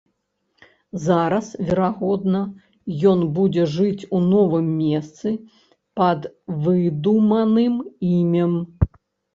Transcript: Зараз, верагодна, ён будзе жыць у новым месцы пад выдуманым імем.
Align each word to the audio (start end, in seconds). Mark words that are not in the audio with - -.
Зараз, 1.07 1.47
верагодна, 1.67 2.41
ён 3.13 3.19
будзе 3.37 3.67
жыць 3.75 4.07
у 4.19 4.23
новым 4.33 4.73
месцы 4.81 5.35
пад 6.01 6.31
выдуманым 6.67 7.75
імем. 8.19 8.53